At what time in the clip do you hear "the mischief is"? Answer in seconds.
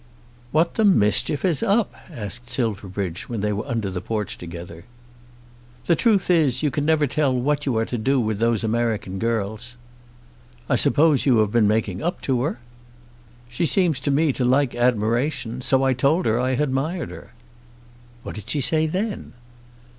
0.73-1.61